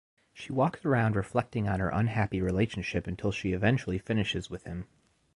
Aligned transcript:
She 0.33 0.51
walks 0.51 0.83
around 0.83 1.15
reflecting 1.15 1.69
on 1.69 1.79
her 1.79 1.89
unhappy 1.89 2.41
relationship 2.41 3.05
until 3.05 3.31
she 3.31 3.53
eventually 3.53 3.99
finishes 3.99 4.49
with 4.49 4.63
him. 4.63 4.87